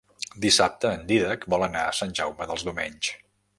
Dissabte 0.45 0.93
en 0.99 1.03
Dídac 1.11 1.45
vol 1.55 1.67
anar 1.67 1.85
a 1.89 1.93
Sant 2.01 2.17
Jaume 2.21 2.51
dels 2.53 2.67
Domenys. 2.71 3.15